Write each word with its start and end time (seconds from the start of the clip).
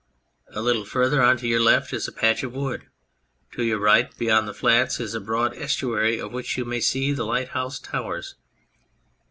A 0.51 0.63
little 0.63 0.83
further 0.83 1.21
on 1.21 1.37
to 1.37 1.47
your 1.47 1.59
left 1.59 1.93
is 1.93 2.07
a 2.07 2.11
patch 2.11 2.41
of 2.41 2.53
wood; 2.55 2.87
to 3.51 3.61
your 3.61 3.77
right, 3.77 4.09
beyond 4.17 4.47
the 4.47 4.53
flats, 4.55 4.99
is 4.99 5.13
a 5.13 5.19
broad 5.21 5.55
estuary 5.55 6.17
of 6.19 6.33
which 6.33 6.57
you 6.57 6.65
may 6.65 6.79
see 6.81 7.11
the 7.11 7.21
lighthouse 7.23 7.77
towers. 7.77 8.33